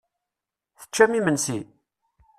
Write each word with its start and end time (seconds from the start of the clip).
Teččam 0.79 1.11
imensi? 1.19 1.59